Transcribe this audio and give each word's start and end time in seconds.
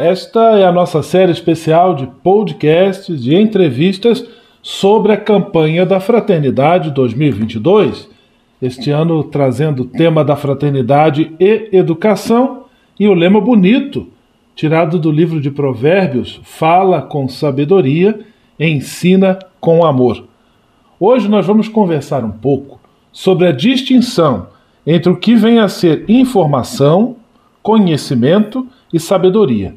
Esta 0.00 0.56
é 0.56 0.64
a 0.64 0.70
nossa 0.70 1.02
série 1.02 1.32
especial 1.32 1.92
de 1.92 2.06
podcasts 2.22 3.26
e 3.26 3.34
entrevistas 3.34 4.24
sobre 4.62 5.10
a 5.10 5.16
campanha 5.16 5.84
da 5.84 5.98
Fraternidade 5.98 6.92
2022. 6.92 8.08
Este 8.62 8.92
ano 8.92 9.24
trazendo 9.24 9.82
o 9.82 9.86
tema 9.86 10.24
da 10.24 10.36
fraternidade 10.36 11.34
e 11.40 11.70
educação 11.72 12.66
e 12.96 13.08
o 13.08 13.12
lema 13.12 13.40
bonito, 13.40 14.06
tirado 14.54 15.00
do 15.00 15.10
livro 15.10 15.40
de 15.40 15.50
Provérbios, 15.50 16.40
fala 16.44 17.02
com 17.02 17.28
sabedoria, 17.28 18.20
ensina 18.56 19.36
com 19.60 19.84
amor. 19.84 20.22
Hoje 21.00 21.28
nós 21.28 21.44
vamos 21.44 21.66
conversar 21.66 22.22
um 22.22 22.30
pouco 22.30 22.80
sobre 23.10 23.48
a 23.48 23.52
distinção 23.52 24.46
entre 24.86 25.10
o 25.10 25.16
que 25.16 25.34
vem 25.34 25.58
a 25.58 25.66
ser 25.66 26.04
informação, 26.08 27.16
conhecimento 27.60 28.64
e 28.92 29.00
sabedoria. 29.00 29.74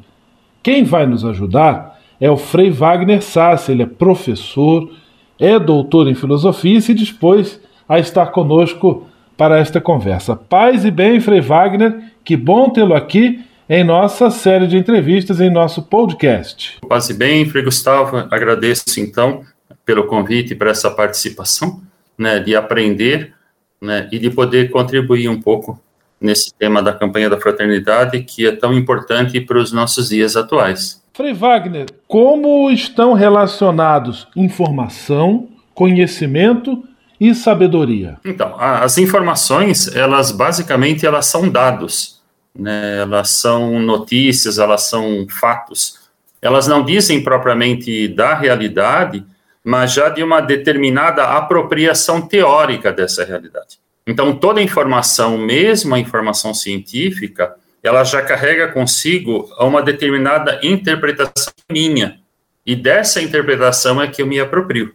Quem 0.62 0.84
vai 0.84 1.06
nos 1.06 1.24
ajudar 1.24 2.00
é 2.20 2.30
o 2.30 2.36
Frei 2.36 2.70
Wagner 2.70 3.20
Sassi, 3.20 3.72
ele 3.72 3.82
é 3.82 3.86
professor, 3.86 4.90
é 5.38 5.58
doutor 5.58 6.06
em 6.06 6.14
filosofia 6.14 6.78
e 6.78 6.82
se 6.82 6.94
dispôs 6.94 7.60
a 7.88 7.98
estar 7.98 8.26
conosco 8.26 9.06
para 9.36 9.58
esta 9.58 9.80
conversa. 9.80 10.36
Paz 10.36 10.84
e 10.84 10.90
bem, 10.90 11.18
Frei 11.18 11.40
Wagner, 11.40 12.00
que 12.24 12.36
bom 12.36 12.70
tê-lo 12.70 12.94
aqui 12.94 13.40
em 13.68 13.82
nossa 13.82 14.30
série 14.30 14.68
de 14.68 14.76
entrevistas, 14.76 15.40
em 15.40 15.50
nosso 15.50 15.82
podcast. 15.82 16.78
Paz 16.88 17.10
e 17.10 17.14
bem, 17.14 17.44
Frei 17.44 17.64
Gustavo, 17.64 18.18
agradeço 18.30 18.84
então 18.98 19.42
pelo 19.84 20.04
convite 20.04 20.54
para 20.54 20.70
essa 20.70 20.90
participação, 20.90 21.80
né, 22.16 22.38
de 22.38 22.54
aprender 22.54 23.34
né, 23.80 24.08
e 24.12 24.18
de 24.18 24.30
poder 24.30 24.70
contribuir 24.70 25.28
um 25.28 25.40
pouco 25.40 25.80
nesse 26.22 26.54
tema 26.54 26.82
da 26.82 26.92
campanha 26.92 27.28
da 27.28 27.40
fraternidade, 27.40 28.22
que 28.22 28.46
é 28.46 28.52
tão 28.52 28.72
importante 28.72 29.40
para 29.40 29.58
os 29.58 29.72
nossos 29.72 30.08
dias 30.08 30.36
atuais. 30.36 31.02
Frei 31.12 31.34
Wagner, 31.34 31.86
como 32.08 32.70
estão 32.70 33.12
relacionados 33.12 34.26
informação, 34.34 35.48
conhecimento 35.74 36.82
e 37.20 37.34
sabedoria? 37.34 38.16
Então, 38.24 38.54
as 38.58 38.96
informações, 38.96 39.94
elas 39.94 40.32
basicamente 40.32 41.04
elas 41.04 41.26
são 41.26 41.48
dados, 41.48 42.22
né? 42.58 43.00
Elas 43.00 43.30
são 43.30 43.78
notícias, 43.78 44.58
elas 44.58 44.88
são 44.88 45.26
fatos. 45.28 46.00
Elas 46.40 46.66
não 46.66 46.84
dizem 46.84 47.22
propriamente 47.22 48.08
da 48.08 48.34
realidade, 48.34 49.24
mas 49.62 49.92
já 49.92 50.08
de 50.08 50.22
uma 50.22 50.40
determinada 50.40 51.24
apropriação 51.24 52.20
teórica 52.22 52.92
dessa 52.92 53.24
realidade. 53.24 53.78
Então, 54.06 54.34
toda 54.34 54.62
informação, 54.62 55.38
mesmo 55.38 55.94
a 55.94 55.98
informação 55.98 56.52
científica, 56.52 57.54
ela 57.82 58.04
já 58.04 58.22
carrega 58.22 58.68
consigo 58.68 59.48
uma 59.58 59.82
determinada 59.82 60.60
interpretação 60.62 61.52
minha. 61.70 62.20
E 62.64 62.76
dessa 62.76 63.20
interpretação 63.20 64.00
é 64.00 64.08
que 64.08 64.22
eu 64.22 64.26
me 64.26 64.38
aproprio. 64.38 64.94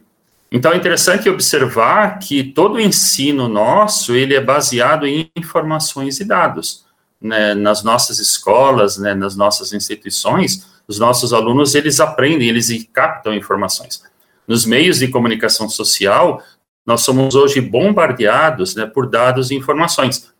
Então, 0.50 0.72
é 0.72 0.76
interessante 0.76 1.28
observar 1.28 2.18
que 2.18 2.42
todo 2.42 2.76
o 2.76 2.80
ensino 2.80 3.48
nosso, 3.48 4.14
ele 4.14 4.34
é 4.34 4.40
baseado 4.40 5.06
em 5.06 5.30
informações 5.36 6.20
e 6.20 6.24
dados. 6.24 6.86
Né? 7.20 7.54
Nas 7.54 7.82
nossas 7.82 8.18
escolas, 8.18 8.96
né? 8.96 9.14
nas 9.14 9.36
nossas 9.36 9.74
instituições, 9.74 10.66
os 10.86 10.98
nossos 10.98 11.34
alunos, 11.34 11.74
eles 11.74 12.00
aprendem, 12.00 12.48
eles 12.48 12.68
captam 12.90 13.34
informações. 13.34 14.02
Nos 14.46 14.64
meios 14.64 15.00
de 15.00 15.08
comunicação 15.08 15.68
social, 15.68 16.42
nós 16.88 17.02
somos 17.02 17.34
hoje 17.34 17.60
bombardeados 17.60 18.74
né, 18.74 18.86
por 18.86 19.10
dados 19.10 19.50
e 19.50 19.54
informações. 19.54 20.32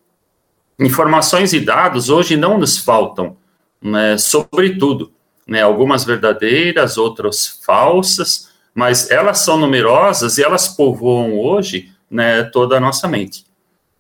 Informações 0.81 1.53
e 1.53 1.61
dados 1.61 2.09
hoje 2.09 2.39
não 2.39 2.57
nos 2.57 2.79
faltam, 2.79 3.37
né, 3.83 4.17
sobretudo, 4.17 5.13
né, 5.47 5.61
algumas 5.61 6.05
verdadeiras, 6.05 6.97
outras 6.97 7.61
falsas, 7.67 8.49
mas 8.75 9.11
elas 9.11 9.41
são 9.41 9.59
numerosas 9.59 10.39
e 10.39 10.43
elas 10.43 10.69
povoam 10.69 11.39
hoje 11.39 11.93
né, 12.11 12.45
toda 12.45 12.79
a 12.79 12.81
nossa 12.81 13.07
mente. 13.07 13.45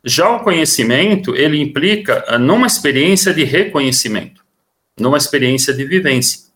Já 0.02 0.34
o 0.34 0.40
conhecimento, 0.40 1.36
ele 1.36 1.60
implica 1.60 2.24
ah, 2.28 2.38
numa 2.38 2.66
experiência 2.66 3.34
de 3.34 3.44
reconhecimento, 3.44 4.42
numa 4.98 5.18
experiência 5.18 5.74
de 5.74 5.84
vivência. 5.84 6.48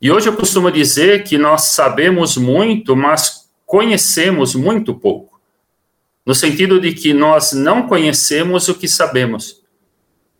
E 0.00 0.12
hoje 0.12 0.28
eu 0.28 0.36
costumo 0.36 0.70
dizer 0.70 1.24
que 1.24 1.36
nós 1.36 1.62
sabemos 1.62 2.36
muito, 2.36 2.94
mas 2.94 3.41
conhecemos 3.72 4.54
muito 4.54 4.92
pouco, 4.92 5.40
no 6.26 6.34
sentido 6.34 6.78
de 6.78 6.92
que 6.92 7.14
nós 7.14 7.54
não 7.54 7.88
conhecemos 7.88 8.68
o 8.68 8.74
que 8.74 8.86
sabemos. 8.86 9.62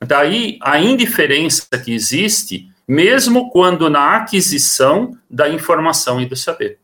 Daí 0.06 0.58
a 0.60 0.78
indiferença 0.78 1.66
que 1.82 1.94
existe, 1.94 2.68
mesmo 2.86 3.48
quando 3.48 3.88
na 3.88 4.16
aquisição 4.16 5.16
da 5.30 5.48
informação 5.48 6.20
e 6.20 6.26
do 6.26 6.36
saber. 6.36 6.78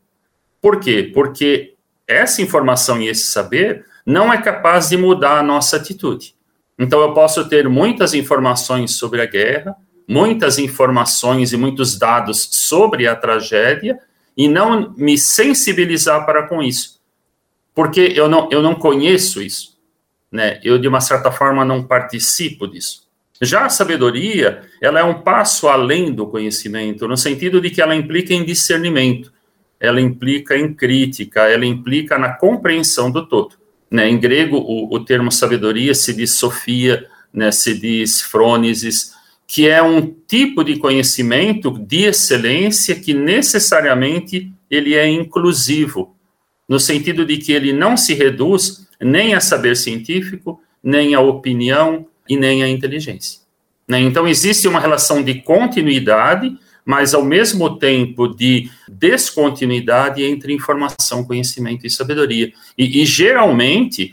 Por 0.59 0.79
quê? 0.79 1.11
Porque 1.13 1.75
essa 2.07 2.41
informação 2.41 2.99
e 2.99 3.09
esse 3.09 3.27
saber 3.27 3.85
não 4.03 4.33
é 4.33 4.41
capaz 4.41 4.89
de 4.89 4.97
mudar 4.97 5.37
a 5.37 5.43
nossa 5.43 5.75
atitude. 5.75 6.33
Então 6.79 6.99
eu 7.01 7.13
posso 7.13 7.47
ter 7.47 7.69
muitas 7.69 8.15
informações 8.15 8.95
sobre 8.95 9.21
a 9.21 9.27
guerra, 9.27 9.75
muitas 10.07 10.57
informações 10.57 11.53
e 11.53 11.57
muitos 11.57 11.95
dados 11.95 12.49
sobre 12.51 13.05
a 13.05 13.15
tragédia, 13.15 13.99
e 14.39 14.47
não 14.47 14.93
me 14.95 15.17
sensibilizar 15.17 16.25
para 16.25 16.47
com 16.47 16.63
isso. 16.63 17.01
Porque 17.75 18.13
eu 18.15 18.29
não, 18.29 18.47
eu 18.49 18.61
não 18.61 18.73
conheço 18.73 19.41
isso. 19.41 19.77
Né? 20.31 20.61
Eu, 20.63 20.79
de 20.79 20.87
uma 20.87 21.01
certa 21.01 21.29
forma, 21.29 21.65
não 21.65 21.83
participo 21.83 22.65
disso. 22.65 23.05
Já 23.41 23.65
a 23.65 23.69
sabedoria, 23.69 24.61
ela 24.81 25.01
é 25.01 25.03
um 25.03 25.21
passo 25.21 25.67
além 25.67 26.13
do 26.13 26.25
conhecimento, 26.25 27.05
no 27.05 27.17
sentido 27.17 27.59
de 27.59 27.69
que 27.69 27.81
ela 27.81 27.93
implica 27.93 28.33
em 28.33 28.45
discernimento, 28.45 29.33
ela 29.77 29.99
implica 29.99 30.57
em 30.57 30.73
crítica, 30.73 31.41
ela 31.41 31.65
implica 31.65 32.17
na 32.17 32.31
compreensão 32.31 33.11
do 33.11 33.27
todo. 33.27 33.55
Né? 33.91 34.09
Em 34.09 34.17
grego, 34.17 34.55
o, 34.55 34.95
o 34.95 35.03
termo 35.03 35.33
sabedoria 35.33 35.93
se 35.93 36.13
diz 36.13 36.31
sofia, 36.31 37.05
né? 37.33 37.51
se 37.51 37.77
diz 37.77 38.21
frônesis, 38.21 39.13
que 39.49 39.67
é 39.67 39.81
um 39.81 40.13
tipo 40.27 40.63
de 40.63 40.77
conhecimento 40.77 41.71
de 41.71 42.03
excelência 42.03 42.93
que 42.93 43.15
necessariamente 43.15 44.53
ele 44.69 44.93
é 44.93 45.09
inclusivo, 45.09 46.15
no 46.67 46.79
sentido 46.79 47.25
de 47.25 47.37
que 47.37 47.51
ele 47.51 47.73
não 47.73 47.97
se 47.97 48.13
reduz 48.13 48.87
nem 49.01 49.33
a 49.33 49.39
saber 49.39 49.75
científico, 49.75 50.61
nem 50.83 51.15
a 51.15 51.19
opinião 51.19 52.05
e 52.29 52.37
nem 52.37 52.61
a 52.61 52.69
inteligência. 52.69 53.39
Né? 53.87 53.99
Então 54.01 54.27
existe 54.27 54.67
uma 54.67 54.79
relação 54.79 55.23
de 55.23 55.41
continuidade, 55.41 56.55
mas 56.85 57.15
ao 57.15 57.25
mesmo 57.25 57.75
tempo 57.79 58.27
de 58.27 58.69
descontinuidade 58.87 60.23
entre 60.23 60.53
informação, 60.53 61.25
conhecimento 61.25 61.87
e 61.87 61.89
sabedoria. 61.89 62.53
E, 62.77 63.01
e 63.01 63.03
geralmente, 63.03 64.11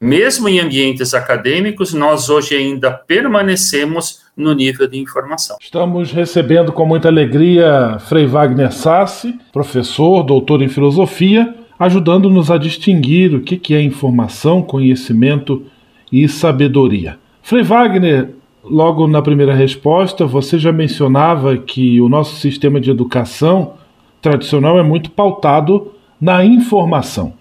mesmo 0.00 0.48
em 0.48 0.60
ambientes 0.60 1.14
acadêmicos, 1.14 1.92
nós 1.92 2.30
hoje 2.30 2.54
ainda 2.54 2.92
permanecemos 2.92 4.27
no 4.38 4.52
nível 4.52 4.86
de 4.86 4.96
informação. 5.00 5.56
Estamos 5.60 6.12
recebendo 6.12 6.70
com 6.72 6.86
muita 6.86 7.08
alegria 7.08 7.98
Frei 7.98 8.24
Wagner 8.24 8.72
Sassi, 8.72 9.36
professor, 9.52 10.22
doutor 10.22 10.62
em 10.62 10.68
filosofia, 10.68 11.52
ajudando-nos 11.76 12.48
a 12.48 12.56
distinguir 12.56 13.34
o 13.34 13.40
que 13.40 13.74
é 13.74 13.82
informação, 13.82 14.62
conhecimento 14.62 15.64
e 16.12 16.28
sabedoria. 16.28 17.18
Frei 17.42 17.64
Wagner, 17.64 18.30
logo 18.62 19.08
na 19.08 19.20
primeira 19.20 19.54
resposta, 19.54 20.24
você 20.24 20.56
já 20.56 20.70
mencionava 20.70 21.56
que 21.56 22.00
o 22.00 22.08
nosso 22.08 22.36
sistema 22.36 22.80
de 22.80 22.92
educação 22.92 23.74
tradicional 24.22 24.78
é 24.78 24.82
muito 24.84 25.10
pautado 25.10 25.92
na 26.20 26.44
informação. 26.44 27.32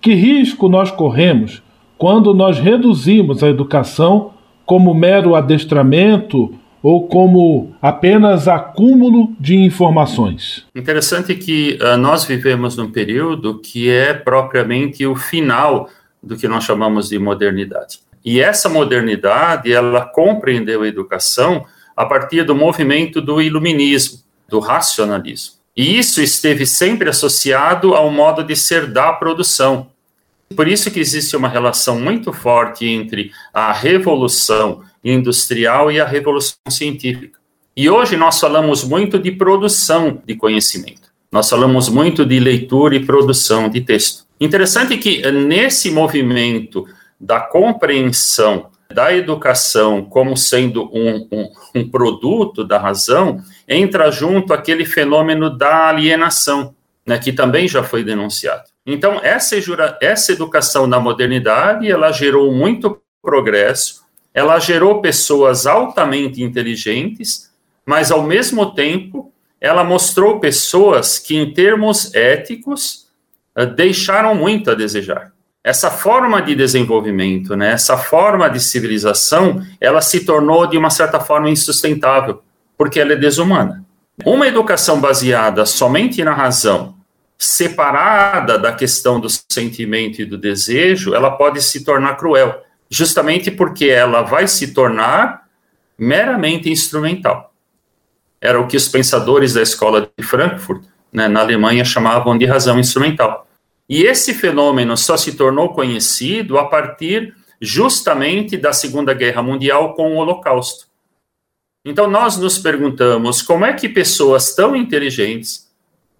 Que 0.00 0.14
risco 0.14 0.68
nós 0.68 0.90
corremos 0.90 1.62
quando 1.96 2.34
nós 2.34 2.58
reduzimos 2.58 3.44
a 3.44 3.48
educação 3.48 4.32
como 4.70 4.94
mero 4.94 5.34
adestramento 5.34 6.56
ou 6.80 7.08
como 7.08 7.74
apenas 7.82 8.46
acúmulo 8.46 9.34
de 9.40 9.56
informações? 9.56 10.64
Interessante 10.72 11.34
que 11.34 11.76
uh, 11.82 11.96
nós 11.96 12.24
vivemos 12.24 12.76
num 12.76 12.88
período 12.88 13.58
que 13.58 13.90
é 13.90 14.14
propriamente 14.14 15.04
o 15.04 15.16
final 15.16 15.88
do 16.22 16.36
que 16.36 16.46
nós 16.46 16.62
chamamos 16.62 17.08
de 17.08 17.18
modernidade. 17.18 17.98
E 18.24 18.40
essa 18.40 18.68
modernidade, 18.68 19.72
ela 19.72 20.02
compreendeu 20.02 20.82
a 20.82 20.86
educação 20.86 21.64
a 21.96 22.06
partir 22.06 22.44
do 22.44 22.54
movimento 22.54 23.20
do 23.20 23.42
iluminismo, 23.42 24.20
do 24.48 24.60
racionalismo. 24.60 25.56
E 25.76 25.98
isso 25.98 26.22
esteve 26.22 26.64
sempre 26.64 27.10
associado 27.10 27.92
ao 27.92 28.08
modo 28.08 28.44
de 28.44 28.54
ser 28.54 28.86
da 28.86 29.12
produção. 29.12 29.89
Por 30.54 30.66
isso 30.66 30.90
que 30.90 31.00
existe 31.00 31.36
uma 31.36 31.48
relação 31.48 31.98
muito 32.00 32.32
forte 32.32 32.86
entre 32.86 33.30
a 33.52 33.72
revolução 33.72 34.82
industrial 35.02 35.90
e 35.90 36.00
a 36.00 36.06
revolução 36.06 36.56
científica. 36.68 37.38
E 37.76 37.88
hoje 37.88 38.16
nós 38.16 38.38
falamos 38.40 38.84
muito 38.84 39.18
de 39.18 39.30
produção 39.30 40.20
de 40.26 40.34
conhecimento. 40.34 41.10
Nós 41.30 41.48
falamos 41.48 41.88
muito 41.88 42.26
de 42.26 42.40
leitura 42.40 42.96
e 42.96 43.06
produção 43.06 43.68
de 43.68 43.80
texto. 43.80 44.24
Interessante 44.40 44.98
que 44.98 45.30
nesse 45.30 45.90
movimento 45.90 46.86
da 47.18 47.40
compreensão 47.40 48.70
da 48.92 49.14
educação 49.14 50.04
como 50.04 50.36
sendo 50.36 50.90
um, 50.92 51.28
um, 51.30 51.52
um 51.76 51.88
produto 51.88 52.64
da 52.64 52.78
razão, 52.78 53.40
entra 53.68 54.10
junto 54.10 54.52
aquele 54.52 54.84
fenômeno 54.84 55.48
da 55.48 55.88
alienação, 55.88 56.74
né, 57.06 57.18
que 57.18 57.32
também 57.32 57.68
já 57.68 57.84
foi 57.84 58.02
denunciado. 58.02 58.64
Então, 58.86 59.20
essa, 59.22 59.56
essa 60.00 60.32
educação 60.32 60.86
na 60.86 60.98
modernidade, 60.98 61.90
ela 61.90 62.10
gerou 62.12 62.52
muito 62.52 63.00
progresso, 63.22 64.02
ela 64.32 64.58
gerou 64.58 65.00
pessoas 65.00 65.66
altamente 65.66 66.42
inteligentes, 66.42 67.50
mas, 67.84 68.10
ao 68.10 68.22
mesmo 68.22 68.74
tempo, 68.74 69.32
ela 69.60 69.84
mostrou 69.84 70.40
pessoas 70.40 71.18
que, 71.18 71.36
em 71.36 71.52
termos 71.52 72.14
éticos, 72.14 73.08
eh, 73.54 73.66
deixaram 73.66 74.34
muito 74.34 74.70
a 74.70 74.74
desejar. 74.74 75.32
Essa 75.62 75.90
forma 75.90 76.40
de 76.40 76.54
desenvolvimento, 76.54 77.54
né, 77.54 77.72
essa 77.72 77.98
forma 77.98 78.48
de 78.48 78.60
civilização, 78.60 79.62
ela 79.78 80.00
se 80.00 80.24
tornou, 80.24 80.66
de 80.66 80.78
uma 80.78 80.88
certa 80.88 81.20
forma, 81.20 81.50
insustentável, 81.50 82.42
porque 82.78 82.98
ela 82.98 83.12
é 83.12 83.16
desumana. 83.16 83.84
Uma 84.24 84.46
educação 84.46 85.00
baseada 85.00 85.66
somente 85.66 86.24
na 86.24 86.32
razão, 86.32 86.94
separada 87.42 88.58
da 88.58 88.72
questão 88.72 89.18
do 89.18 89.28
sentimento 89.50 90.20
e 90.20 90.24
do 90.24 90.36
desejo, 90.36 91.14
ela 91.14 91.30
pode 91.30 91.62
se 91.62 91.84
tornar 91.84 92.16
cruel, 92.16 92.62
justamente 92.90 93.50
porque 93.50 93.86
ela 93.86 94.22
vai 94.22 94.46
se 94.46 94.74
tornar 94.74 95.48
meramente 95.98 96.70
instrumental 96.70 97.50
era 98.40 98.58
o 98.58 98.66
que 98.66 98.76
os 98.76 98.88
pensadores 98.88 99.52
da 99.52 99.62
escola 99.62 100.10
de 100.16 100.24
Frankfurt, 100.24 100.82
né, 101.12 101.28
na 101.28 101.40
Alemanha, 101.40 101.84
chamavam 101.84 102.38
de 102.38 102.46
razão 102.46 102.78
instrumental. 102.78 103.46
E 103.88 104.04
esse 104.04 104.32
fenômeno 104.32 104.96
só 104.96 105.16
se 105.16 105.36
tornou 105.36 105.74
conhecido 105.74 106.56
a 106.58 106.66
partir 106.66 107.34
justamente 107.60 108.56
da 108.56 108.72
Segunda 108.72 109.12
Guerra 109.12 109.42
Mundial 109.42 109.94
com 109.94 110.14
o 110.14 110.16
Holocausto. 110.16 110.86
Então 111.84 112.08
nós 112.08 112.38
nos 112.38 112.58
perguntamos 112.58 113.42
como 113.42 113.64
é 113.64 113.72
que 113.74 113.88
pessoas 113.88 114.54
tão 114.54 114.74
inteligentes, 114.74 115.69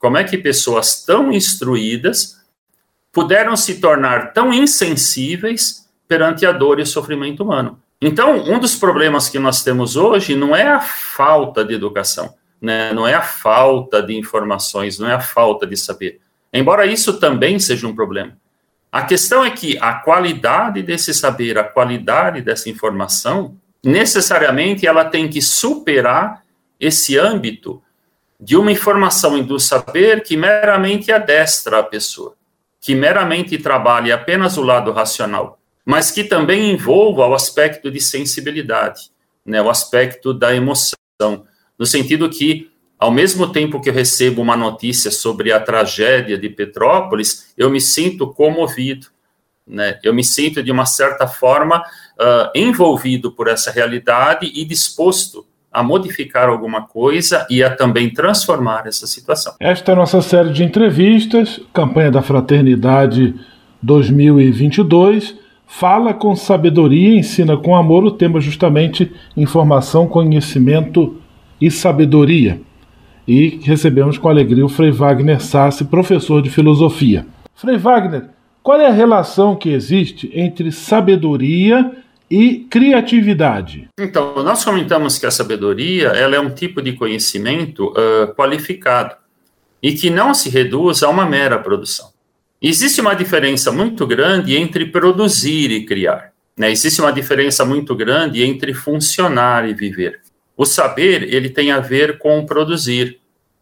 como 0.01 0.17
é 0.17 0.25
que 0.25 0.39
pessoas 0.39 1.05
tão 1.05 1.31
instruídas 1.31 2.41
puderam 3.13 3.55
se 3.55 3.81
tornar 3.81 4.33
tão 4.33 4.53
insensíveis 4.53 5.87
perante 6.09 6.47
a 6.47 6.53
dor 6.53 6.81
e 6.81 6.83
o 6.83 6.87
sofrimento 6.87 7.43
humano. 7.45 7.79
Então, 8.01 8.43
um 8.45 8.59
dos 8.59 8.75
problemas 8.75 9.29
que 9.29 9.39
nós 9.39 9.63
temos 9.63 9.95
hoje 9.95 10.35
não 10.35 10.57
é 10.57 10.67
a 10.67 10.81
falta 10.81 11.63
de 11.63 11.75
educação, 11.75 12.35
né? 12.61 12.93
não 12.95 13.07
é 13.07 13.13
a 13.13 13.21
falta 13.21 14.03
de 14.03 14.17
informações, 14.17 14.99
não 14.99 15.09
é 15.09 15.13
a 15.15 15.21
falta 15.21 15.67
de 15.67 15.77
saber. 15.77 16.19
Embora 16.51 16.87
isso 16.87 17.21
também 17.21 17.59
seja 17.59 17.87
um 17.87 17.95
problema. 17.95 18.37
A 18.91 19.03
questão 19.03 19.45
é 19.45 19.51
que 19.51 19.79
a 19.79 19.93
qualidade 19.93 20.83
desse 20.83 21.13
saber, 21.13 21.59
a 21.59 21.65
qualidade 21.65 22.41
dessa 22.41 22.71
informação, 22.71 23.57
necessariamente 23.85 24.87
ela 24.87 25.05
tem 25.05 25.29
que 25.29 25.43
superar 25.43 26.43
esse 26.81 27.19
âmbito 27.19 27.83
de 28.41 28.57
uma 28.57 28.73
informação 28.73 29.37
e 29.37 29.43
do 29.43 29.61
saber 29.61 30.23
que 30.23 30.37
meramente 30.37 31.13
adestra 31.13 31.81
a 31.81 31.83
pessoa, 31.83 32.35
que 32.81 32.95
meramente 32.95 33.59
trabalha 33.59 34.15
apenas 34.15 34.57
o 34.57 34.63
lado 34.63 34.91
racional 34.93 35.61
mas 35.85 36.11
que 36.11 36.25
também 36.25 36.71
envolva 36.71 37.27
o 37.27 37.35
aspecto 37.35 37.91
de 37.91 38.01
sensibilidade, 38.01 39.11
né, 39.45 39.61
o 39.61 39.71
aspecto 39.71 40.33
da 40.33 40.55
emoção, 40.55 40.97
no 41.79 41.85
sentido 41.85 42.31
que, 42.31 42.71
ao 42.97 43.11
mesmo 43.11 43.51
tempo 43.51 43.81
que 43.81 43.89
eu 43.89 43.95
recebo 43.95 44.43
uma 44.43 44.57
notícia 44.57 45.11
sobre 45.11 45.53
a 45.53 45.59
tragédia 45.59 46.39
de 46.39 46.49
Petrópolis, 46.49 47.53
eu 47.57 47.71
me 47.71 47.81
sinto 47.81 48.29
comovido, 48.29 49.09
né, 49.67 49.99
eu 50.03 50.15
me 50.15 50.23
sinto, 50.23 50.63
de 50.63 50.71
uma 50.71 50.87
certa 50.87 51.27
forma, 51.27 51.79
uh, 51.81 52.51
envolvido 52.55 53.33
por 53.33 53.49
essa 53.49 53.71
realidade 53.73 54.47
e 54.47 54.65
disposto 54.65 55.45
a 55.73 55.83
modificar 55.83 56.49
alguma 56.49 56.83
coisa 56.83 57.47
e 57.49 57.63
a 57.63 57.75
também 57.75 58.11
transformar 58.11 58.87
essa 58.87 59.07
situação. 59.07 59.55
Esta 59.61 59.93
é 59.93 59.95
a 59.95 59.99
nossa 59.99 60.21
série 60.21 60.53
de 60.53 60.65
entrevistas, 60.65 61.61
campanha 61.73 62.11
da 62.11 62.23
Fraternidade 62.23 63.35
2022. 63.83 65.37
Fala 65.67 66.13
com 66.13 66.35
sabedoria, 66.35 67.17
ensina 67.17 67.57
com 67.57 67.77
amor. 67.77 68.05
O 68.05 68.11
tema 68.11 68.41
justamente 68.41 69.13
informação, 69.37 70.09
conhecimento 70.09 71.17
e 71.61 71.71
sabedoria. 71.71 72.61
E 73.27 73.61
recebemos 73.63 74.19
com 74.19 74.29
alegria 74.29 74.67
o 74.67 74.69
Frei 74.69 74.91
Wagner 74.91 75.41
Sassi, 75.41 75.85
professor 75.85 76.43
de 76.43 76.51
filosofia. 76.51 77.25
Frei 77.55 77.77
Wagner, 77.77 78.31
qual 78.63 78.81
é 78.81 78.87
a 78.87 78.93
relação 78.93 79.55
que 79.55 79.71
existe 79.71 80.31
entre 80.35 80.73
sabedoria 80.73 81.93
e 81.93 82.01
criatividade? 82.71 83.89
Então, 83.99 84.43
nós 84.45 84.65
comentamos 84.65 85.19
que 85.19 85.27
a 85.27 85.31
sabedoria 85.31 86.09
ela 86.09 86.37
é 86.37 86.41
um 86.41 86.51
tipo 86.51 86.81
de 86.81 86.93
conhecimento 86.93 87.89
uh, 87.89 88.33
qualificado 88.35 89.17
e 89.83 89.93
que 89.93 90.11
não 90.11 90.33
se 90.33 90.49
reduz 90.49 91.03
a 91.03 91.09
uma 91.09 91.27
mera 91.27 91.59
produção. 91.59 92.11
Existe 92.63 93.01
uma 93.01 93.15
diferença 93.15 93.73
muito 93.73 94.07
grande 94.07 94.57
entre 94.57 94.87
produzir 94.87 95.71
e 95.71 95.85
criar. 95.85 96.33
Né? 96.57 96.71
Existe 96.71 97.01
uma 97.01 97.13
diferença 97.13 97.65
muito 97.65 97.97
grande 97.97 98.43
entre 98.43 98.75
funcionar 98.75 99.69
e 99.69 99.75
viver. 99.75 100.21
O 100.57 100.67
saber, 100.67 101.23
ele 101.35 101.49
tem 101.49 101.73
a 101.73 101.81
ver 101.81 102.19
com 102.19 102.45
produzir. 102.45 103.19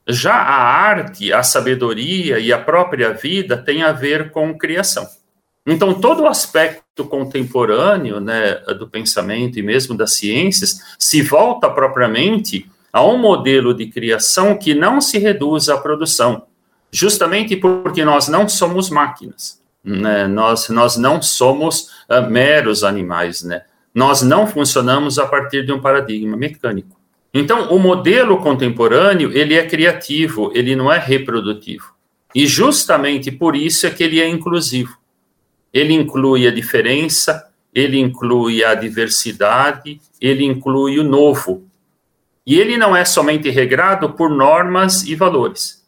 Já 0.09 0.35
a 0.35 0.63
arte, 0.65 1.33
a 1.33 1.43
sabedoria 1.43 2.39
e 2.41 2.53
a 2.53 2.59
própria 2.59 3.13
vida 3.13 3.57
tem 3.57 3.83
a 3.83 3.93
ver 3.93 4.31
com 4.31 4.59
criação. 4.59 5.07
Então, 5.71 5.93
todo 5.93 6.23
o 6.23 6.27
aspecto 6.27 7.05
contemporâneo 7.05 8.21
né, 8.21 8.55
do 8.79 8.89
pensamento 8.89 9.59
e 9.59 9.63
mesmo 9.63 9.95
das 9.95 10.15
ciências 10.15 10.81
se 10.99 11.21
volta 11.21 11.69
propriamente 11.69 12.71
a 12.91 13.05
um 13.05 13.19
modelo 13.19 13.75
de 13.75 13.87
criação 13.87 14.57
que 14.57 14.75
não 14.75 14.99
se 14.99 15.19
reduz 15.19 15.69
à 15.69 15.77
produção, 15.77 16.45
justamente 16.91 17.55
porque 17.55 18.03
nós 18.03 18.29
não 18.29 18.49
somos 18.49 18.89
máquinas, 18.89 19.63
né? 19.85 20.27
nós, 20.27 20.71
nós 20.71 20.97
não 20.97 21.21
somos 21.21 21.91
uh, 22.09 22.29
meros 22.29 22.83
animais, 22.83 23.43
né? 23.43 23.63
nós 23.95 24.23
não 24.23 24.47
funcionamos 24.47 25.19
a 25.19 25.27
partir 25.27 25.67
de 25.67 25.73
um 25.73 25.81
paradigma 25.81 26.37
mecânico. 26.37 26.97
Então, 27.33 27.69
o 27.69 27.79
modelo 27.79 28.39
contemporâneo, 28.39 29.31
ele 29.37 29.55
é 29.55 29.67
criativo, 29.67 30.51
ele 30.55 30.75
não 30.75 30.91
é 30.91 30.99
reprodutivo. 30.99 31.93
E 32.35 32.47
justamente 32.47 33.31
por 33.31 33.55
isso 33.55 33.87
é 33.87 33.91
que 33.91 34.03
ele 34.03 34.19
é 34.19 34.27
inclusivo. 34.27 34.98
Ele 35.73 35.95
inclui 35.95 36.47
a 36.47 36.51
diferença, 36.51 37.47
ele 37.75 37.99
inclui 37.99 38.65
a 38.65 38.75
diversidade, 38.75 40.01
ele 40.21 40.45
inclui 40.45 40.99
o 40.99 41.05
novo. 41.05 41.65
E 42.47 42.59
ele 42.59 42.77
não 42.77 42.97
é 42.97 43.05
somente 43.05 43.51
regrado 43.51 44.11
por 44.11 44.31
normas 44.31 45.03
e 45.03 45.15
valores 45.15 45.79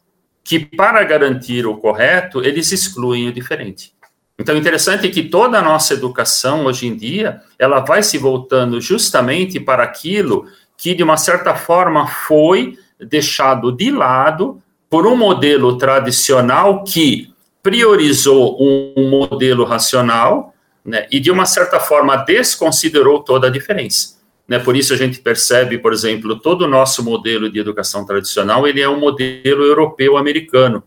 que, 0.43 0.59
para 0.59 1.03
garantir 1.03 1.65
o 1.65 1.77
correto, 1.77 2.43
eles 2.43 2.71
excluem 2.71 3.27
o 3.27 3.33
diferente. 3.33 3.93
Então, 4.37 4.57
interessante 4.57 5.07
que 5.09 5.23
toda 5.23 5.59
a 5.59 5.61
nossa 5.61 5.93
educação, 5.93 6.65
hoje 6.65 6.87
em 6.87 6.95
dia, 6.95 7.41
ela 7.59 7.79
vai 7.79 8.01
se 8.01 8.17
voltando 8.17 8.81
justamente 8.81 9.59
para 9.59 9.83
aquilo 9.83 10.47
que, 10.77 10.95
de 10.95 11.03
uma 11.03 11.17
certa 11.17 11.55
forma, 11.55 12.07
foi 12.07 12.77
deixado 12.99 13.71
de 13.71 13.91
lado 13.91 14.61
por 14.89 15.05
um 15.05 15.15
modelo 15.15 15.77
tradicional 15.77 16.83
que 16.83 17.30
priorizou 17.63 18.57
um 18.59 19.09
modelo 19.09 19.63
racional 19.63 20.53
né, 20.83 21.07
e, 21.11 21.19
de 21.19 21.29
uma 21.29 21.45
certa 21.45 21.79
forma, 21.79 22.15
desconsiderou 22.15 23.19
toda 23.19 23.47
a 23.47 23.49
diferença. 23.51 24.19
Né? 24.47 24.59
Por 24.59 24.75
isso 24.75 24.93
a 24.93 24.97
gente 24.97 25.19
percebe, 25.19 25.77
por 25.77 25.93
exemplo, 25.93 26.39
todo 26.39 26.63
o 26.63 26.67
nosso 26.67 27.03
modelo 27.03 27.49
de 27.49 27.59
educação 27.59 28.05
tradicional, 28.05 28.67
ele 28.67 28.81
é 28.81 28.89
um 28.89 28.99
modelo 28.99 29.63
europeu-americano. 29.63 30.83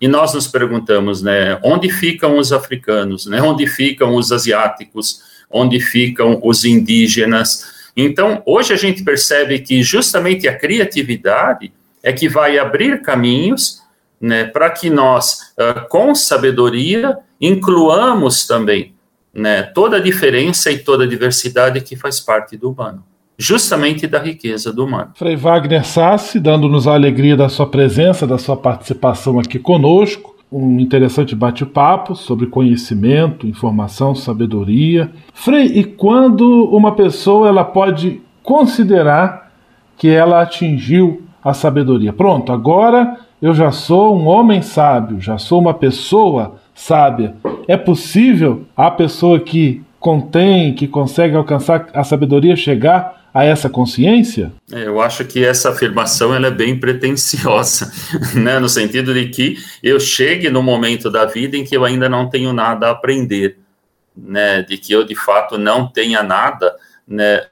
E 0.00 0.06
nós 0.06 0.34
nos 0.34 0.46
perguntamos, 0.46 1.22
né, 1.22 1.58
onde 1.62 1.90
ficam 1.90 2.38
os 2.38 2.52
africanos, 2.52 3.26
né? 3.26 3.42
Onde 3.42 3.66
ficam 3.66 4.14
os 4.14 4.30
asiáticos? 4.30 5.22
Onde 5.50 5.80
ficam 5.80 6.38
os 6.44 6.64
indígenas? 6.64 7.90
Então, 7.96 8.40
hoje 8.46 8.72
a 8.72 8.76
gente 8.76 9.02
percebe 9.02 9.58
que 9.58 9.82
justamente 9.82 10.46
a 10.46 10.56
criatividade 10.56 11.72
é 12.00 12.12
que 12.12 12.28
vai 12.28 12.58
abrir 12.58 13.02
caminhos 13.02 13.82
né, 14.20 14.44
para 14.44 14.70
que 14.70 14.90
nós, 14.90 15.54
uh, 15.58 15.88
com 15.88 16.14
sabedoria, 16.14 17.18
incluamos 17.40 18.46
também 18.46 18.94
né, 19.32 19.62
toda 19.62 19.98
a 19.98 20.00
diferença 20.00 20.70
e 20.70 20.78
toda 20.78 21.04
a 21.04 21.06
diversidade 21.06 21.80
que 21.80 21.96
faz 21.96 22.20
parte 22.20 22.56
do 22.56 22.70
humano. 22.70 23.04
justamente 23.40 24.04
da 24.08 24.18
riqueza 24.18 24.72
do 24.72 24.84
humano. 24.84 25.12
Frei 25.14 25.36
Wagner 25.36 25.86
Sassi, 25.86 26.40
dando-nos 26.40 26.88
a 26.88 26.94
alegria 26.94 27.36
da 27.36 27.48
sua 27.48 27.68
presença, 27.68 28.26
da 28.26 28.36
sua 28.36 28.56
participação 28.56 29.38
aqui 29.38 29.60
conosco. 29.60 30.36
Um 30.50 30.80
interessante 30.80 31.36
bate-papo 31.36 32.16
sobre 32.16 32.46
conhecimento, 32.46 33.46
informação, 33.46 34.12
sabedoria. 34.12 35.12
Frei, 35.32 35.66
e 35.66 35.84
quando 35.84 36.64
uma 36.64 36.96
pessoa 36.96 37.46
ela 37.46 37.64
pode 37.64 38.20
considerar 38.42 39.52
que 39.96 40.08
ela 40.08 40.42
atingiu 40.42 41.22
a 41.44 41.54
sabedoria? 41.54 42.12
Pronto, 42.12 42.50
agora 42.50 43.18
eu 43.40 43.54
já 43.54 43.70
sou 43.70 44.16
um 44.16 44.26
homem 44.26 44.62
sábio, 44.62 45.20
já 45.20 45.38
sou 45.38 45.60
uma 45.60 45.74
pessoa 45.74 46.60
sábia. 46.74 47.36
É 47.66 47.76
possível 47.76 48.66
a 48.76 48.90
pessoa 48.90 49.40
que 49.40 49.82
contém, 50.00 50.74
que 50.74 50.86
consegue 50.86 51.36
alcançar 51.36 51.88
a 51.92 52.04
sabedoria 52.04 52.56
chegar 52.56 53.28
a 53.32 53.44
essa 53.44 53.68
consciência? 53.68 54.52
É, 54.72 54.86
eu 54.86 55.00
acho 55.00 55.24
que 55.24 55.44
essa 55.44 55.70
afirmação 55.70 56.34
ela 56.34 56.48
é 56.48 56.50
bem 56.50 56.78
pretensiosa, 56.78 57.92
né? 58.34 58.58
no 58.58 58.68
sentido 58.68 59.12
de 59.12 59.28
que 59.28 59.56
eu 59.82 60.00
chegue 60.00 60.50
no 60.50 60.62
momento 60.62 61.10
da 61.10 61.24
vida 61.24 61.56
em 61.56 61.64
que 61.64 61.76
eu 61.76 61.84
ainda 61.84 62.08
não 62.08 62.28
tenho 62.28 62.52
nada 62.52 62.88
a 62.88 62.90
aprender, 62.90 63.58
né? 64.16 64.62
de 64.62 64.78
que 64.78 64.92
eu 64.92 65.04
de 65.04 65.14
fato 65.14 65.58
não 65.58 65.86
tenha 65.86 66.22
nada 66.22 66.74
né, 67.06 67.46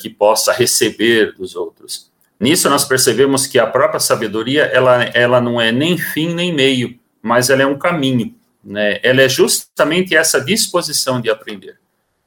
que 0.00 0.08
possa 0.10 0.52
receber 0.52 1.34
dos 1.34 1.56
outros. 1.56 2.11
Nisso 2.42 2.68
nós 2.68 2.84
percebemos 2.84 3.46
que 3.46 3.56
a 3.56 3.68
própria 3.68 4.00
sabedoria 4.00 4.64
ela, 4.64 5.04
ela 5.14 5.40
não 5.40 5.60
é 5.60 5.70
nem 5.70 5.96
fim 5.96 6.34
nem 6.34 6.52
meio, 6.52 6.98
mas 7.22 7.48
ela 7.48 7.62
é 7.62 7.66
um 7.66 7.78
caminho. 7.78 8.34
Né? 8.64 8.98
Ela 9.00 9.22
é 9.22 9.28
justamente 9.28 10.16
essa 10.16 10.40
disposição 10.40 11.20
de 11.20 11.30
aprender. 11.30 11.78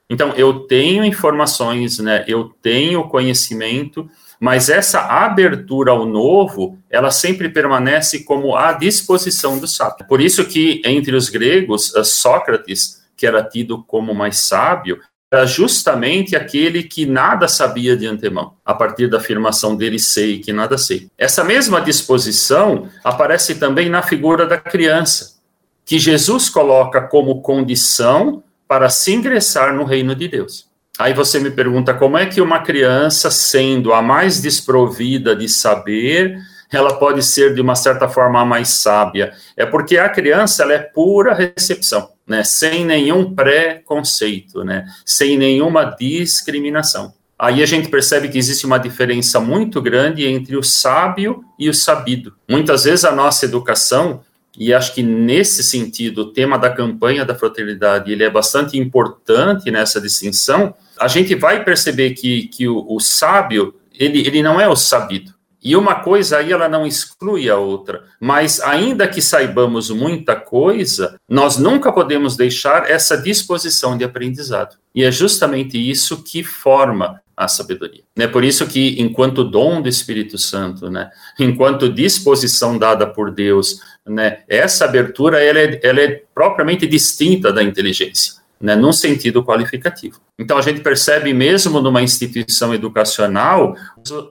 Então, 0.09 0.31
eu 0.37 0.61
tenho 0.61 1.03
informações, 1.03 1.99
né? 1.99 2.23
Eu 2.27 2.55
tenho 2.61 3.09
conhecimento, 3.09 4.09
mas 4.39 4.69
essa 4.69 5.01
abertura 5.01 5.91
ao 5.91 6.05
novo, 6.05 6.79
ela 6.89 7.11
sempre 7.11 7.49
permanece 7.49 8.23
como 8.23 8.55
à 8.55 8.71
disposição 8.71 9.59
do 9.59 9.67
sábio. 9.67 10.07
Por 10.07 10.21
isso 10.21 10.45
que 10.45 10.81
entre 10.85 11.13
os 11.13 11.27
gregos, 11.27 11.91
Sócrates, 12.05 13.03
que 13.17 13.27
era 13.27 13.43
tido 13.43 13.83
como 13.83 14.13
mais 14.13 14.37
sábio, 14.37 15.01
justamente 15.43 16.35
aquele 16.35 16.83
que 16.83 17.07
nada 17.07 17.47
sabia 17.47 17.97
de 17.97 18.05
antemão, 18.05 18.53
a 18.63 18.75
partir 18.75 19.09
da 19.09 19.17
afirmação 19.17 19.75
dele 19.75 19.97
sei 19.97 20.37
que 20.37 20.53
nada 20.53 20.77
sei. 20.77 21.07
Essa 21.17 21.43
mesma 21.43 21.81
disposição 21.81 22.87
aparece 23.03 23.55
também 23.55 23.89
na 23.89 24.03
figura 24.03 24.45
da 24.45 24.57
criança, 24.57 25.37
que 25.83 25.97
Jesus 25.97 26.47
coloca 26.47 27.01
como 27.01 27.41
condição 27.41 28.43
para 28.67 28.87
se 28.89 29.13
ingressar 29.13 29.73
no 29.73 29.83
reino 29.83 30.15
de 30.15 30.27
Deus. 30.27 30.67
Aí 30.97 31.13
você 31.13 31.39
me 31.39 31.51
pergunta 31.51 31.93
como 31.93 32.17
é 32.17 32.25
que 32.25 32.39
uma 32.39 32.59
criança, 32.59 33.29
sendo 33.29 33.91
a 33.91 34.01
mais 34.01 34.41
desprovida 34.41 35.35
de 35.35 35.49
saber, 35.49 36.37
ela 36.71 36.95
pode 36.95 37.23
ser 37.23 37.53
de 37.53 37.61
uma 37.61 37.75
certa 37.75 38.07
forma 38.07 38.43
mais 38.45 38.69
sábia? 38.69 39.33
É 39.55 39.65
porque 39.65 39.97
a 39.97 40.09
criança 40.09 40.63
ela 40.63 40.73
é 40.73 40.79
pura 40.79 41.33
recepção, 41.33 42.09
né? 42.27 42.43
Sem 42.43 42.85
nenhum 42.85 43.33
preconceito, 43.33 44.63
né? 44.63 44.85
Sem 45.05 45.37
nenhuma 45.37 45.95
discriminação. 45.99 47.13
Aí 47.37 47.61
a 47.61 47.65
gente 47.65 47.89
percebe 47.89 48.29
que 48.29 48.37
existe 48.37 48.65
uma 48.65 48.77
diferença 48.77 49.39
muito 49.39 49.81
grande 49.81 50.25
entre 50.25 50.55
o 50.55 50.63
sábio 50.63 51.43
e 51.59 51.69
o 51.69 51.73
sabido. 51.73 52.33
Muitas 52.49 52.85
vezes 52.85 53.03
a 53.03 53.11
nossa 53.11 53.45
educação 53.45 54.21
e 54.57 54.73
acho 54.73 54.93
que 54.93 55.03
nesse 55.03 55.61
sentido 55.61 56.19
o 56.19 56.31
tema 56.31 56.57
da 56.57 56.69
campanha 56.69 57.25
da 57.25 57.35
fraternidade 57.35 58.11
ele 58.11 58.23
é 58.23 58.29
bastante 58.29 58.77
importante 58.77 59.69
nessa 59.69 59.99
distinção. 59.99 60.73
A 60.97 61.09
gente 61.09 61.35
vai 61.35 61.63
perceber 61.63 62.11
que, 62.11 62.47
que 62.47 62.67
o, 62.69 62.85
o 62.89 63.01
sábio 63.01 63.75
ele, 63.93 64.25
ele 64.25 64.41
não 64.41 64.59
é 64.59 64.67
o 64.67 64.75
sabido. 64.75 65.34
E 65.65 65.75
uma 65.75 65.95
coisa 65.95 66.37
aí 66.37 66.51
ela 66.51 66.69
não 66.69 66.85
exclui 66.85 67.49
a 67.49 67.57
outra, 67.57 68.03
mas 68.19 68.59
ainda 68.61 69.07
que 69.07 69.19
saibamos 69.19 69.89
muita 69.89 70.35
coisa, 70.35 71.19
nós 71.27 71.57
nunca 71.57 71.91
podemos 71.91 72.37
deixar 72.37 72.87
essa 72.87 73.17
disposição 73.17 73.97
de 73.97 74.03
aprendizado. 74.03 74.77
E 74.93 75.03
é 75.03 75.11
justamente 75.11 75.75
isso 75.75 76.21
que 76.23 76.43
forma 76.43 77.19
a 77.35 77.47
sabedoria. 77.47 78.03
É 78.15 78.27
por 78.27 78.43
isso 78.43 78.67
que, 78.67 79.01
enquanto 79.01 79.43
dom 79.43 79.81
do 79.81 79.89
Espírito 79.89 80.37
Santo, 80.37 80.89
né, 80.89 81.09
enquanto 81.39 81.89
disposição 81.89 82.77
dada 82.77 83.07
por 83.07 83.31
Deus, 83.31 83.81
né, 84.05 84.43
essa 84.47 84.85
abertura 84.85 85.43
ela 85.43 85.59
é, 85.59 85.79
ela 85.81 85.99
é 85.99 86.21
propriamente 86.33 86.85
distinta 86.85 87.51
da 87.51 87.63
inteligência, 87.63 88.35
né, 88.59 88.75
num 88.75 88.93
sentido 88.93 89.43
qualificativo. 89.43 90.19
Então, 90.37 90.57
a 90.57 90.61
gente 90.61 90.81
percebe 90.81 91.33
mesmo 91.33 91.81
numa 91.81 92.01
instituição 92.01 92.73
educacional, 92.73 93.75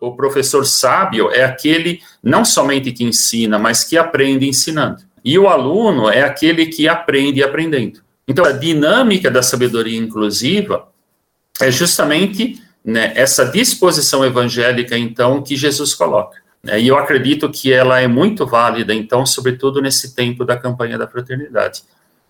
o 0.01 0.13
professor 0.13 0.65
sábio 0.65 1.31
é 1.31 1.45
aquele 1.45 2.01
não 2.23 2.45
somente 2.45 2.93
que 2.93 3.05
ensina, 3.05 3.59
mas 3.59 3.85
que 3.85 3.97
aprende 3.97 4.49
ensinando. 4.49 5.03
E 5.25 5.39
o 5.39 5.49
aluno 5.49 6.11
é 6.11 6.23
aquele 6.23 6.67
que 6.67 6.87
aprende 6.89 7.43
aprendendo. 7.43 8.01
Então, 8.27 8.45
a 8.45 8.53
dinâmica 8.53 9.31
da 9.31 9.43
sabedoria 9.43 9.99
inclusiva 9.99 10.89
é 11.61 11.71
justamente 11.71 12.63
né, 12.85 13.13
essa 13.15 13.47
disposição 13.47 14.25
evangélica, 14.25 14.97
então, 14.97 15.43
que 15.43 15.57
Jesus 15.57 15.95
coloca. 15.95 16.39
Né, 16.63 16.81
e 16.81 16.89
eu 16.89 16.99
acredito 16.99 17.51
que 17.51 17.73
ela 17.73 18.01
é 18.01 18.07
muito 18.07 18.47
válida, 18.47 18.95
então, 18.95 19.25
sobretudo 19.25 19.81
nesse 19.81 20.15
tempo 20.15 20.45
da 20.45 20.57
campanha 20.57 20.99
da 20.99 21.07
fraternidade, 21.07 21.83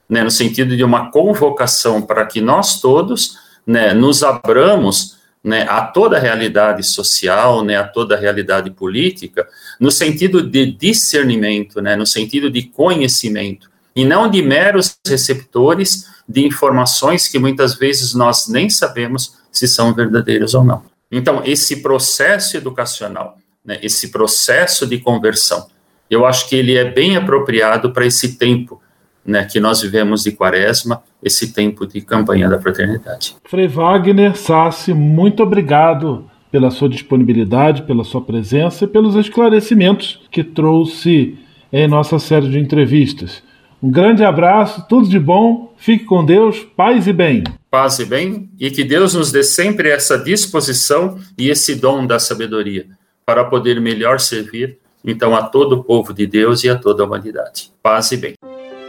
né, 0.08 0.22
no 0.22 0.30
sentido 0.30 0.76
de 0.76 0.84
uma 0.84 1.10
convocação 1.10 2.02
para 2.02 2.26
que 2.26 2.40
nós 2.40 2.80
todos 2.80 3.38
né, 3.66 3.94
nos 3.94 4.22
abramos 4.22 5.16
né, 5.42 5.66
a 5.68 5.82
toda 5.82 6.16
a 6.16 6.20
realidade 6.20 6.82
social, 6.82 7.62
né, 7.62 7.76
a 7.76 7.84
toda 7.84 8.14
a 8.14 8.18
realidade 8.18 8.70
política, 8.70 9.46
no 9.78 9.90
sentido 9.90 10.42
de 10.42 10.66
discernimento, 10.66 11.82
né, 11.82 11.94
no 11.94 12.06
sentido 12.06 12.50
de 12.50 12.62
conhecimento, 12.62 13.70
e 13.94 14.04
não 14.04 14.28
de 14.28 14.42
meros 14.42 14.96
receptores 15.06 16.06
de 16.28 16.46
informações 16.46 17.28
que 17.28 17.38
muitas 17.38 17.74
vezes 17.74 18.14
nós 18.14 18.48
nem 18.48 18.70
sabemos 18.70 19.36
se 19.52 19.68
são 19.68 19.94
verdadeiros 19.94 20.54
ou 20.54 20.64
não. 20.64 20.82
Então, 21.12 21.42
esse 21.44 21.82
processo 21.82 22.56
educacional, 22.56 23.38
né, 23.64 23.78
esse 23.82 24.08
processo 24.08 24.86
de 24.86 24.98
conversão, 24.98 25.68
eu 26.10 26.24
acho 26.24 26.48
que 26.48 26.56
ele 26.56 26.76
é 26.76 26.90
bem 26.90 27.16
apropriado 27.16 27.92
para 27.92 28.06
esse 28.06 28.36
tempo 28.36 28.80
né, 29.26 29.44
que 29.44 29.58
nós 29.58 29.80
vivemos 29.80 30.22
de 30.22 30.32
quaresma, 30.32 31.02
esse 31.22 31.52
tempo 31.52 31.86
de 31.86 32.00
campanha 32.00 32.48
da 32.48 32.60
fraternidade. 32.60 33.36
Frei 33.44 33.66
Wagner 33.66 34.36
Sassi, 34.36 34.92
muito 34.92 35.42
obrigado 35.42 36.28
pela 36.50 36.70
sua 36.70 36.88
disponibilidade, 36.88 37.82
pela 37.82 38.04
sua 38.04 38.20
presença 38.20 38.84
e 38.84 38.88
pelos 38.88 39.16
esclarecimentos 39.16 40.20
que 40.30 40.44
trouxe 40.44 41.36
em 41.72 41.88
nossa 41.88 42.18
série 42.18 42.48
de 42.48 42.58
entrevistas. 42.58 43.42
Um 43.82 43.90
grande 43.90 44.24
abraço, 44.24 44.86
tudo 44.88 45.08
de 45.08 45.18
bom, 45.18 45.74
fique 45.76 46.04
com 46.04 46.24
Deus, 46.24 46.60
paz 46.76 47.06
e 47.06 47.12
bem. 47.12 47.42
Paz 47.70 47.98
e 47.98 48.04
bem, 48.04 48.48
e 48.58 48.70
que 48.70 48.84
Deus 48.84 49.14
nos 49.14 49.32
dê 49.32 49.42
sempre 49.42 49.90
essa 49.90 50.16
disposição 50.16 51.18
e 51.36 51.50
esse 51.50 51.74
dom 51.74 52.06
da 52.06 52.18
sabedoria 52.18 52.86
para 53.26 53.44
poder 53.44 53.80
melhor 53.80 54.20
servir, 54.20 54.78
então, 55.04 55.34
a 55.36 55.42
todo 55.42 55.74
o 55.74 55.84
povo 55.84 56.14
de 56.14 56.26
Deus 56.26 56.64
e 56.64 56.70
a 56.70 56.76
toda 56.76 57.02
a 57.02 57.06
humanidade. 57.06 57.70
Paz 57.82 58.10
e 58.12 58.16
bem. 58.16 58.53